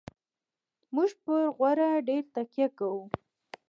[0.93, 3.01] موږ پر غوړ ډېره تکیه کوو.